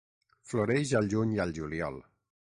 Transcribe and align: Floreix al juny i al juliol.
Floreix 0.53 0.93
al 0.99 1.09
juny 1.11 1.35
i 1.35 1.41
al 1.45 1.53
juliol. 1.59 2.01